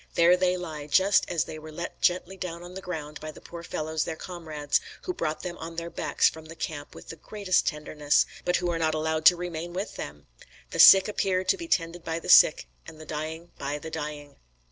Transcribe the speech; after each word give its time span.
There 0.15 0.35
they 0.35 0.57
lie, 0.57 0.87
just 0.87 1.29
as 1.29 1.43
they 1.43 1.59
were 1.59 1.71
let 1.71 2.01
gently 2.01 2.35
down 2.35 2.63
on 2.63 2.73
the 2.73 2.81
ground 2.81 3.19
by 3.19 3.29
the 3.31 3.39
poor 3.39 3.61
fellows, 3.61 4.03
their 4.03 4.15
comrades, 4.15 4.81
who 5.03 5.13
brought 5.13 5.43
them 5.43 5.59
on 5.59 5.75
their 5.75 5.91
backs 5.91 6.27
from 6.27 6.45
the 6.45 6.55
camp 6.55 6.95
with 6.95 7.09
the 7.09 7.17
greatest 7.17 7.67
tenderness, 7.67 8.25
but 8.43 8.55
who 8.55 8.71
are 8.71 8.79
not 8.79 8.95
allowed 8.95 9.25
to 9.25 9.35
remain 9.35 9.73
with 9.73 9.97
them. 9.97 10.25
The 10.71 10.79
sick 10.79 11.07
appear 11.07 11.43
to 11.43 11.55
be 11.55 11.67
tended 11.67 12.03
by 12.03 12.17
the 12.17 12.29
sick, 12.29 12.65
and 12.87 12.99
the 12.99 13.05
dying 13.05 13.51
by 13.59 13.77
the 13.77 13.91
dying." 13.91 14.37